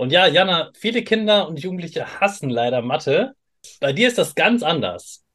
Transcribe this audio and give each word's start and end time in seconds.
Und 0.00 0.12
ja, 0.12 0.26
Jana, 0.26 0.70
viele 0.72 1.04
Kinder 1.04 1.46
und 1.46 1.60
Jugendliche 1.60 2.20
hassen 2.20 2.48
leider 2.48 2.80
Mathe. 2.80 3.34
Bei 3.80 3.92
dir 3.92 4.08
ist 4.08 4.16
das 4.16 4.34
ganz 4.34 4.62
anders. 4.62 5.26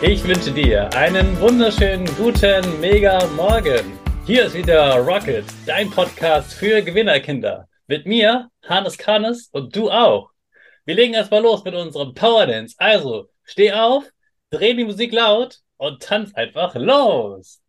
Ich 0.00 0.22
wünsche 0.22 0.52
dir 0.52 0.88
einen 0.94 1.40
wunderschönen, 1.40 2.06
guten, 2.16 2.78
mega 2.80 3.26
Morgen. 3.34 3.98
Hier 4.24 4.44
ist 4.44 4.54
wieder 4.54 4.98
Rocket, 4.98 5.46
dein 5.66 5.90
Podcast 5.90 6.54
für 6.54 6.80
Gewinnerkinder. 6.80 7.66
Mit 7.88 8.06
mir, 8.06 8.50
Hannes 8.62 8.96
Kannes 8.96 9.48
und 9.50 9.74
du 9.74 9.90
auch. 9.90 10.30
Wir 10.84 10.94
legen 10.94 11.14
erstmal 11.14 11.42
los 11.42 11.64
mit 11.64 11.74
unserem 11.74 12.14
Power 12.14 12.46
Dance. 12.46 12.76
Also, 12.78 13.30
steh 13.42 13.72
auf, 13.72 14.04
dreh 14.50 14.74
die 14.74 14.84
Musik 14.84 15.12
laut 15.12 15.58
und 15.76 16.04
tanz 16.04 16.32
einfach 16.34 16.76
los. 16.76 17.60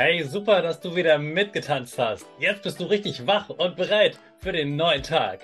Hey, 0.00 0.22
super, 0.22 0.62
dass 0.62 0.78
du 0.78 0.94
wieder 0.94 1.18
mitgetanzt 1.18 1.98
hast. 1.98 2.24
Jetzt 2.38 2.62
bist 2.62 2.78
du 2.78 2.84
richtig 2.84 3.26
wach 3.26 3.48
und 3.48 3.74
bereit 3.74 4.16
für 4.38 4.52
den 4.52 4.76
neuen 4.76 5.02
Tag. 5.02 5.40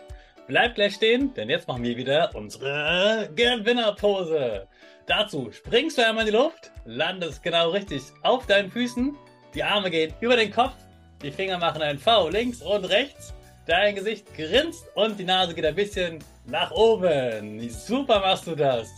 Bleib 0.46 0.76
gleich 0.76 0.94
stehen, 0.94 1.34
denn 1.34 1.50
jetzt 1.50 1.66
machen 1.66 1.82
wir 1.82 1.96
wieder 1.96 2.30
unsere 2.34 3.28
Gewinnerpose. 3.34 4.68
Dazu 5.08 5.50
springst 5.50 5.98
du 5.98 6.06
einmal 6.06 6.24
in 6.24 6.30
die 6.30 6.38
Luft, 6.38 6.70
landest 6.84 7.42
genau 7.42 7.70
richtig 7.70 8.02
auf 8.22 8.46
deinen 8.46 8.70
Füßen, 8.70 9.16
die 9.56 9.64
Arme 9.64 9.90
gehen 9.90 10.14
über 10.20 10.36
den 10.36 10.52
Kopf, 10.52 10.76
die 11.20 11.32
Finger 11.32 11.58
machen 11.58 11.82
ein 11.82 11.98
V 11.98 12.28
links 12.28 12.62
und 12.62 12.84
rechts, 12.84 13.34
dein 13.66 13.96
Gesicht 13.96 14.32
grinst 14.36 14.86
und 14.94 15.18
die 15.18 15.24
Nase 15.24 15.56
geht 15.56 15.66
ein 15.66 15.74
bisschen 15.74 16.20
nach 16.46 16.70
oben. 16.70 17.68
Super 17.70 18.20
machst 18.20 18.46
du 18.46 18.54
das. 18.54 18.88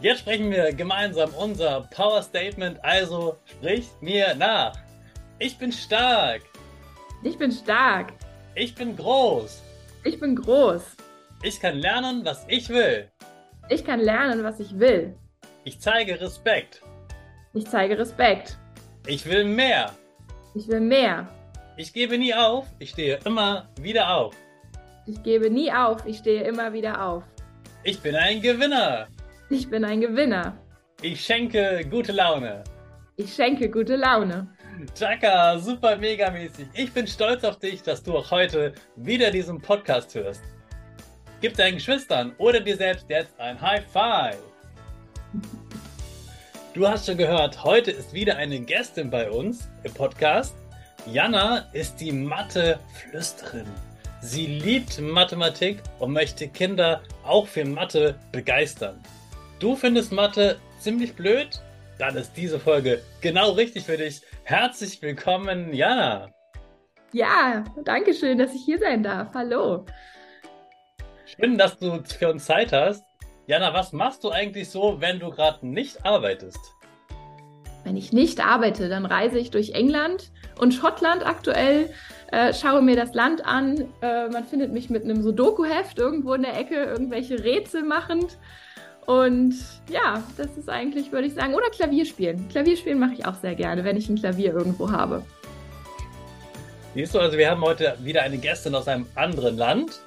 Jetzt 0.00 0.20
sprechen 0.20 0.52
wir 0.52 0.72
gemeinsam 0.72 1.34
unser 1.34 1.88
Power 1.90 2.22
Statement, 2.22 2.78
also 2.84 3.36
sprich 3.44 3.88
mir 4.00 4.32
nach. 4.36 4.72
Ich 5.40 5.58
bin 5.58 5.72
stark. 5.72 6.42
Ich 7.24 7.36
bin 7.36 7.50
stark. 7.50 8.12
Ich 8.54 8.76
bin 8.76 8.96
groß. 8.96 9.60
Ich 10.04 10.20
bin 10.20 10.36
groß. 10.36 10.82
Ich 11.42 11.60
kann 11.60 11.78
lernen, 11.78 12.24
was 12.24 12.44
ich 12.46 12.68
will. 12.68 13.08
Ich 13.70 13.84
kann 13.84 13.98
lernen, 13.98 14.44
was 14.44 14.60
ich 14.60 14.78
will. 14.78 15.16
Ich 15.64 15.80
zeige 15.80 16.20
Respekt. 16.20 16.80
Ich 17.52 17.66
zeige 17.66 17.98
Respekt. 17.98 18.56
Ich 19.08 19.26
will 19.26 19.44
mehr. 19.44 19.92
Ich 20.54 20.68
will 20.68 20.80
mehr. 20.80 21.26
Ich 21.76 21.92
gebe 21.92 22.18
nie 22.18 22.34
auf, 22.34 22.66
ich 22.78 22.90
stehe 22.90 23.18
immer 23.24 23.68
wieder 23.80 24.14
auf. 24.14 24.34
Ich 25.06 25.20
gebe 25.24 25.50
nie 25.50 25.72
auf, 25.72 26.06
ich 26.06 26.18
stehe 26.18 26.44
immer 26.44 26.72
wieder 26.72 27.04
auf. 27.04 27.24
Ich 27.82 28.00
bin 28.00 28.14
ein 28.14 28.40
Gewinner. 28.40 29.08
Ich 29.50 29.70
bin 29.70 29.82
ein 29.82 30.02
Gewinner. 30.02 30.58
Ich 31.00 31.24
schenke 31.24 31.82
gute 31.88 32.12
Laune. 32.12 32.62
Ich 33.16 33.32
schenke 33.32 33.70
gute 33.70 33.96
Laune. 33.96 34.46
Chaka, 34.94 35.58
super 35.58 35.96
mega 35.96 36.30
mäßig. 36.30 36.66
Ich 36.74 36.92
bin 36.92 37.06
stolz 37.06 37.44
auf 37.44 37.58
dich, 37.58 37.82
dass 37.82 38.02
du 38.02 38.18
auch 38.18 38.30
heute 38.30 38.74
wieder 38.96 39.30
diesen 39.30 39.58
Podcast 39.58 40.14
hörst. 40.14 40.42
Gib 41.40 41.56
deinen 41.56 41.76
Geschwistern 41.76 42.34
oder 42.36 42.60
dir 42.60 42.76
selbst 42.76 43.08
jetzt 43.08 43.40
ein 43.40 43.58
High 43.58 43.86
Five. 43.90 44.36
Du 46.74 46.86
hast 46.86 47.06
schon 47.06 47.16
gehört, 47.16 47.64
heute 47.64 47.90
ist 47.90 48.12
wieder 48.12 48.36
eine 48.36 48.60
Gästin 48.60 49.08
bei 49.08 49.30
uns 49.30 49.70
im 49.82 49.94
Podcast. 49.94 50.54
Jana 51.06 51.66
ist 51.72 51.96
die 52.02 52.12
Mathe-Flüsterin. 52.12 53.66
Sie 54.20 54.44
liebt 54.46 55.00
Mathematik 55.00 55.80
und 56.00 56.12
möchte 56.12 56.48
Kinder 56.48 57.00
auch 57.24 57.46
für 57.46 57.64
Mathe 57.64 58.14
begeistern. 58.30 59.00
Du 59.58 59.74
findest 59.74 60.12
Mathe 60.12 60.60
ziemlich 60.78 61.16
blöd? 61.16 61.60
Dann 61.98 62.14
ist 62.16 62.34
diese 62.36 62.60
Folge 62.60 63.02
genau 63.20 63.50
richtig 63.50 63.82
für 63.82 63.96
dich. 63.96 64.22
Herzlich 64.44 65.02
willkommen, 65.02 65.74
Jana. 65.74 66.30
Ja, 67.12 67.64
danke 67.84 68.14
schön, 68.14 68.38
dass 68.38 68.54
ich 68.54 68.64
hier 68.64 68.78
sein 68.78 69.02
darf. 69.02 69.34
Hallo. 69.34 69.84
Schön, 71.24 71.58
dass 71.58 71.76
du 71.76 72.00
für 72.04 72.30
uns 72.30 72.44
Zeit 72.44 72.72
hast. 72.72 73.02
Jana, 73.48 73.74
was 73.74 73.92
machst 73.92 74.22
du 74.22 74.30
eigentlich 74.30 74.70
so, 74.70 75.00
wenn 75.00 75.18
du 75.18 75.30
gerade 75.30 75.66
nicht 75.66 76.06
arbeitest? 76.06 76.60
Wenn 77.82 77.96
ich 77.96 78.12
nicht 78.12 78.44
arbeite, 78.44 78.88
dann 78.88 79.06
reise 79.06 79.40
ich 79.40 79.50
durch 79.50 79.72
England 79.72 80.30
und 80.60 80.72
Schottland 80.72 81.26
aktuell, 81.26 81.92
äh, 82.30 82.54
schaue 82.54 82.82
mir 82.82 82.94
das 82.94 83.12
Land 83.12 83.44
an. 83.44 83.88
Äh, 84.02 84.28
man 84.28 84.44
findet 84.44 84.72
mich 84.72 84.88
mit 84.88 85.02
einem 85.02 85.20
Sudoku-Heft 85.20 85.98
irgendwo 85.98 86.34
in 86.34 86.42
der 86.42 86.56
Ecke, 86.56 86.76
irgendwelche 86.76 87.42
Rätsel 87.42 87.82
machend. 87.82 88.38
Und 89.08 89.54
ja, 89.90 90.22
das 90.36 90.58
ist 90.58 90.68
eigentlich, 90.68 91.10
würde 91.12 91.28
ich 91.28 91.32
sagen, 91.32 91.54
oder 91.54 91.70
Klavier 91.70 92.04
spielen. 92.04 92.46
Klavier 92.50 92.76
spielen 92.76 92.98
mache 92.98 93.14
ich 93.14 93.24
auch 93.24 93.36
sehr 93.36 93.54
gerne, 93.54 93.82
wenn 93.82 93.96
ich 93.96 94.06
ein 94.10 94.16
Klavier 94.16 94.52
irgendwo 94.52 94.90
habe. 94.90 95.24
Siehst 96.94 97.14
du, 97.14 97.18
also 97.18 97.38
wir 97.38 97.50
haben 97.50 97.62
heute 97.62 97.96
wieder 98.02 98.20
eine 98.20 98.36
Gästin 98.36 98.74
aus 98.74 98.86
einem 98.86 99.06
anderen 99.14 99.56
Land. 99.56 100.00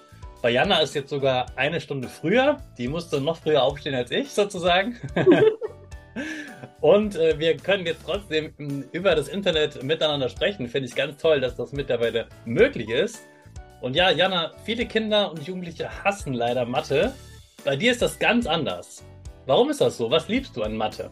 Bei 0.44 0.51
Jana 0.51 0.81
ist 0.81 0.94
jetzt 0.94 1.09
sogar 1.09 1.47
eine 1.56 1.81
Stunde 1.81 2.09
früher. 2.09 2.57
Die 2.78 2.88
musste 2.88 3.19
noch 3.19 3.38
früher 3.38 3.63
aufstehen 3.63 3.95
als 3.95 4.11
ich 4.11 4.29
sozusagen. 4.29 4.95
Und 6.81 7.16
äh, 7.16 7.40
wir 7.40 7.57
können 7.57 7.88
jetzt 7.88 8.03
trotzdem 8.06 8.53
über 8.91 9.16
das 9.16 9.29
Internet 9.29 9.81
miteinander 9.81 10.29
sprechen. 10.29 10.67
Finde 10.67 10.88
ich 10.88 10.95
ganz 10.95 11.19
toll, 11.19 11.41
dass 11.41 11.56
das 11.56 11.72
mittlerweile 11.72 12.28
möglich 12.45 12.90
ist. 12.90 13.23
Und 13.81 13.95
ja, 13.95 14.11
Jana, 14.11 14.51
viele 14.63 14.85
Kinder 14.85 15.31
und 15.31 15.41
Jugendliche 15.41 15.90
hassen 16.03 16.35
leider 16.35 16.67
Mathe. 16.67 17.16
Bei 17.63 17.75
dir 17.75 17.91
ist 17.91 18.01
das 18.01 18.17
ganz 18.17 18.47
anders. 18.47 19.03
Warum 19.45 19.69
ist 19.69 19.81
das 19.81 19.97
so? 19.97 20.09
Was 20.09 20.27
liebst 20.27 20.57
du 20.57 20.63
an 20.63 20.75
Mathe? 20.75 21.11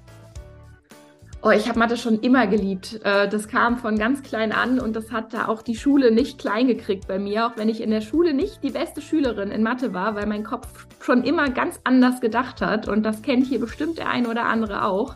Oh, 1.43 1.51
ich 1.51 1.69
habe 1.69 1.77
Mathe 1.77 1.95
schon 1.95 2.19
immer 2.19 2.47
geliebt. 2.47 2.99
Äh, 3.03 3.29
das 3.29 3.47
kam 3.47 3.77
von 3.77 3.97
ganz 3.97 4.23
klein 4.23 4.51
an 4.51 4.79
und 4.79 4.95
das 4.95 5.11
hat 5.11 5.33
da 5.33 5.47
auch 5.47 5.61
die 5.61 5.75
Schule 5.75 6.11
nicht 6.11 6.39
klein 6.39 6.67
gekriegt 6.67 7.07
bei 7.07 7.19
mir, 7.19 7.45
auch 7.45 7.55
wenn 7.55 7.69
ich 7.69 7.81
in 7.81 7.91
der 7.91 8.01
Schule 8.01 8.33
nicht 8.33 8.63
die 8.63 8.71
beste 8.71 9.01
Schülerin 9.01 9.51
in 9.51 9.61
Mathe 9.61 9.93
war, 9.93 10.15
weil 10.15 10.25
mein 10.25 10.43
Kopf 10.43 10.87
schon 11.01 11.23
immer 11.23 11.49
ganz 11.49 11.79
anders 11.83 12.19
gedacht 12.19 12.61
hat 12.61 12.87
und 12.87 13.03
das 13.03 13.21
kennt 13.21 13.45
hier 13.45 13.59
bestimmt 13.59 13.99
der 13.99 14.09
ein 14.09 14.25
oder 14.25 14.45
andere 14.45 14.83
auch 14.83 15.15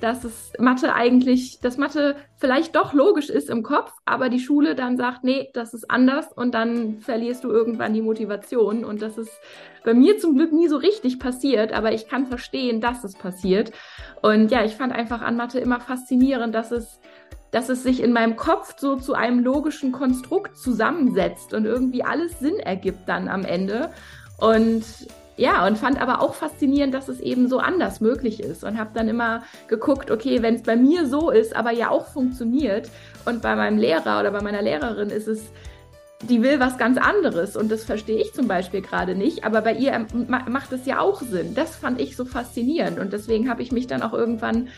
dass 0.00 0.24
es 0.24 0.52
Mathe 0.58 0.94
eigentlich, 0.94 1.60
dass 1.60 1.76
Mathe 1.76 2.16
vielleicht 2.36 2.74
doch 2.74 2.92
logisch 2.92 3.28
ist 3.28 3.50
im 3.50 3.62
Kopf, 3.62 3.92
aber 4.04 4.28
die 4.28 4.40
Schule 4.40 4.74
dann 4.74 4.96
sagt, 4.96 5.24
nee, 5.24 5.50
das 5.54 5.74
ist 5.74 5.90
anders 5.90 6.32
und 6.32 6.54
dann 6.54 7.00
verlierst 7.00 7.44
du 7.44 7.50
irgendwann 7.50 7.94
die 7.94 8.02
Motivation. 8.02 8.84
Und 8.84 9.02
das 9.02 9.18
ist 9.18 9.32
bei 9.84 9.94
mir 9.94 10.18
zum 10.18 10.34
Glück 10.34 10.52
nie 10.52 10.68
so 10.68 10.76
richtig 10.76 11.18
passiert, 11.18 11.72
aber 11.72 11.92
ich 11.92 12.08
kann 12.08 12.26
verstehen, 12.26 12.80
dass 12.80 13.04
es 13.04 13.14
passiert. 13.14 13.72
Und 14.22 14.50
ja, 14.50 14.64
ich 14.64 14.76
fand 14.76 14.92
einfach 14.92 15.22
an 15.22 15.36
Mathe 15.36 15.60
immer 15.60 15.80
faszinierend, 15.80 16.54
dass 16.54 16.70
es 16.72 17.00
dass 17.50 17.68
es 17.68 17.82
sich 17.82 18.00
in 18.00 18.12
meinem 18.12 18.36
Kopf 18.36 18.76
so 18.78 18.96
zu 18.96 19.14
einem 19.14 19.40
logischen 19.40 19.90
Konstrukt 19.90 20.56
zusammensetzt 20.56 21.52
und 21.52 21.64
irgendwie 21.64 22.04
alles 22.04 22.38
Sinn 22.38 22.60
ergibt 22.60 23.08
dann 23.08 23.28
am 23.28 23.44
Ende. 23.44 23.90
Und 24.38 24.84
ja, 25.40 25.66
und 25.66 25.78
fand 25.78 25.98
aber 25.98 26.20
auch 26.20 26.34
faszinierend, 26.34 26.92
dass 26.92 27.08
es 27.08 27.18
eben 27.18 27.48
so 27.48 27.60
anders 27.60 28.02
möglich 28.02 28.40
ist 28.40 28.62
und 28.62 28.78
habe 28.78 28.90
dann 28.92 29.08
immer 29.08 29.42
geguckt, 29.68 30.10
okay, 30.10 30.42
wenn 30.42 30.56
es 30.56 30.62
bei 30.62 30.76
mir 30.76 31.06
so 31.06 31.30
ist, 31.30 31.56
aber 31.56 31.70
ja 31.70 31.88
auch 31.88 32.08
funktioniert 32.08 32.90
und 33.24 33.40
bei 33.40 33.56
meinem 33.56 33.78
Lehrer 33.78 34.20
oder 34.20 34.32
bei 34.32 34.42
meiner 34.42 34.60
Lehrerin 34.60 35.08
ist 35.08 35.28
es 35.28 35.50
die 36.28 36.42
will 36.42 36.60
was 36.60 36.76
ganz 36.76 36.98
anderes 36.98 37.56
und 37.56 37.70
das 37.70 37.84
verstehe 37.84 38.20
ich 38.20 38.34
zum 38.34 38.46
Beispiel 38.46 38.82
gerade 38.82 39.14
nicht, 39.14 39.44
aber 39.44 39.62
bei 39.62 39.72
ihr 39.72 40.06
macht 40.26 40.72
es 40.72 40.84
ja 40.84 41.00
auch 41.00 41.22
Sinn. 41.22 41.54
Das 41.54 41.74
fand 41.74 41.98
ich 41.98 42.14
so 42.14 42.26
faszinierend 42.26 42.98
und 42.98 43.14
deswegen 43.14 43.48
habe 43.48 43.62
ich 43.62 43.72
mich 43.72 43.86
dann 43.86 44.02
auch 44.02 44.12
irgendwann, 44.12 44.68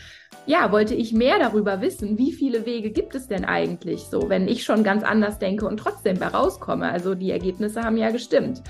ja, 0.45 0.71
wollte 0.71 0.95
ich 0.95 1.11
mehr 1.11 1.39
darüber 1.39 1.81
wissen, 1.81 2.17
wie 2.17 2.31
viele 2.31 2.65
Wege 2.65 2.91
gibt 2.91 3.15
es 3.15 3.27
denn 3.27 3.43
eigentlich 3.43 4.03
so, 4.03 4.29
wenn 4.29 4.47
ich 4.47 4.63
schon 4.63 4.85
ganz 4.85 5.03
anders 5.03 5.39
denke 5.39 5.67
und 5.67 5.75
trotzdem 5.75 6.17
da 6.17 6.29
rauskomme. 6.29 6.89
Also 6.89 7.15
die 7.15 7.31
Ergebnisse 7.31 7.83
haben 7.83 7.97
ja 7.97 8.11
gestimmt. 8.11 8.61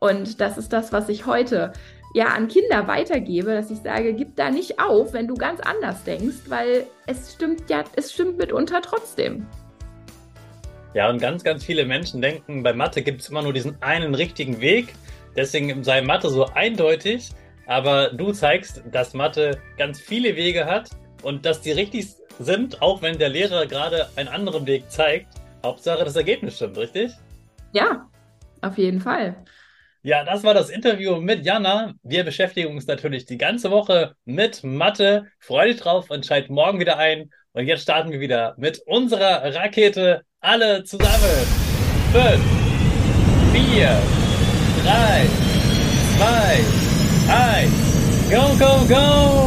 Und 0.00 0.40
das 0.40 0.58
ist 0.58 0.72
das, 0.72 0.92
was 0.92 1.08
ich 1.08 1.26
heute 1.26 1.72
ja 2.14 2.28
an 2.28 2.48
Kinder 2.48 2.88
weitergebe, 2.88 3.54
dass 3.54 3.70
ich 3.70 3.78
sage, 3.78 4.14
gib 4.14 4.34
da 4.34 4.50
nicht 4.50 4.80
auf, 4.80 5.12
wenn 5.12 5.28
du 5.28 5.34
ganz 5.34 5.60
anders 5.60 6.02
denkst, 6.04 6.48
weil 6.48 6.86
es 7.06 7.34
stimmt 7.34 7.68
ja, 7.68 7.84
es 7.96 8.12
stimmt 8.12 8.38
mitunter 8.38 8.80
trotzdem. 8.82 9.46
Ja, 10.94 11.08
und 11.08 11.20
ganz, 11.20 11.44
ganz 11.44 11.64
viele 11.64 11.84
Menschen 11.84 12.20
denken, 12.20 12.62
bei 12.62 12.72
Mathe 12.72 13.02
gibt 13.02 13.20
es 13.20 13.28
immer 13.28 13.42
nur 13.42 13.52
diesen 13.52 13.80
einen 13.82 14.14
richtigen 14.14 14.60
Weg. 14.60 14.94
Deswegen 15.36 15.84
sei 15.84 16.02
Mathe 16.02 16.30
so 16.30 16.46
eindeutig. 16.46 17.30
Aber 17.66 18.08
du 18.08 18.32
zeigst, 18.32 18.82
dass 18.90 19.14
Mathe 19.14 19.60
ganz 19.78 20.00
viele 20.00 20.34
Wege 20.34 20.64
hat 20.64 20.90
und 21.22 21.46
dass 21.46 21.60
die 21.60 21.70
richtig 21.70 22.06
sind, 22.40 22.82
auch 22.82 23.02
wenn 23.02 23.18
der 23.18 23.28
Lehrer 23.28 23.66
gerade 23.66 24.08
einen 24.16 24.28
anderen 24.28 24.66
Weg 24.66 24.90
zeigt. 24.90 25.28
Hauptsache, 25.62 26.04
das 26.04 26.16
Ergebnis 26.16 26.56
stimmt, 26.56 26.76
richtig? 26.78 27.12
Ja, 27.72 28.08
auf 28.62 28.76
jeden 28.78 29.00
Fall. 29.00 29.36
Ja, 30.02 30.24
das 30.24 30.42
war 30.44 30.54
das 30.54 30.70
Interview 30.70 31.20
mit 31.20 31.44
Jana. 31.44 31.92
Wir 32.02 32.24
beschäftigen 32.24 32.72
uns 32.72 32.86
natürlich 32.86 33.26
die 33.26 33.36
ganze 33.36 33.70
Woche 33.70 34.14
mit 34.24 34.64
Mathe. 34.64 35.26
Freu 35.38 35.66
dich 35.66 35.78
drauf 35.78 36.08
und 36.08 36.24
schalt 36.24 36.48
morgen 36.48 36.80
wieder 36.80 36.96
ein. 36.96 37.30
Und 37.52 37.66
jetzt 37.66 37.82
starten 37.82 38.10
wir 38.10 38.20
wieder 38.20 38.54
mit 38.56 38.80
unserer 38.86 39.54
Rakete 39.54 40.22
alle 40.40 40.84
zusammen. 40.84 41.46
Fünf, 42.12 42.42
vier, 43.52 43.90
drei, 44.82 45.26
zwei, 46.16 46.60
eins. 47.34 47.90
Go, 48.30 48.56
go, 48.58 48.86
go! 48.88 49.39